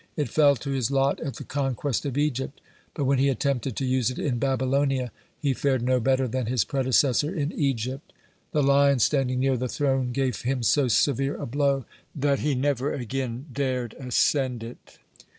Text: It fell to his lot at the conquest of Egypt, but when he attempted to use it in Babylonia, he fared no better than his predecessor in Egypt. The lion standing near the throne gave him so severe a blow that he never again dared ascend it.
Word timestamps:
It 0.17 0.29
fell 0.29 0.55
to 0.55 0.71
his 0.71 0.89
lot 0.89 1.19
at 1.19 1.35
the 1.35 1.43
conquest 1.43 2.07
of 2.07 2.17
Egypt, 2.17 2.59
but 2.95 3.03
when 3.05 3.19
he 3.19 3.29
attempted 3.29 3.75
to 3.75 3.85
use 3.85 4.09
it 4.09 4.17
in 4.17 4.39
Babylonia, 4.39 5.11
he 5.39 5.53
fared 5.53 5.83
no 5.83 5.99
better 5.99 6.27
than 6.27 6.47
his 6.47 6.65
predecessor 6.65 7.31
in 7.31 7.51
Egypt. 7.51 8.11
The 8.51 8.63
lion 8.63 8.97
standing 8.97 9.39
near 9.39 9.57
the 9.57 9.69
throne 9.69 10.11
gave 10.11 10.41
him 10.41 10.63
so 10.63 10.87
severe 10.87 11.35
a 11.35 11.45
blow 11.45 11.85
that 12.15 12.39
he 12.39 12.55
never 12.55 12.91
again 12.91 13.45
dared 13.53 13.93
ascend 13.99 14.63
it. 14.63 14.97